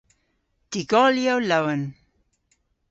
Dy'golyow 0.71 1.37
lowen. 1.49 1.83